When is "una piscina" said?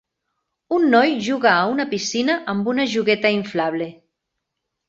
1.73-2.39